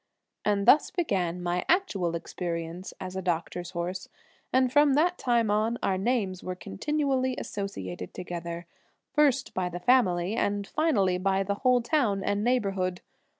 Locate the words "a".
3.15-3.21